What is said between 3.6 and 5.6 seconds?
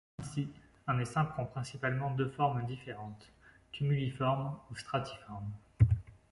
cumuliforme ou stratiforme.